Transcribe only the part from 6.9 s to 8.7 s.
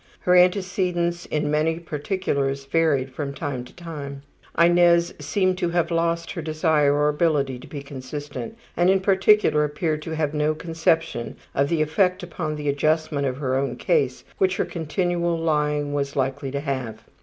or ability to be consistent,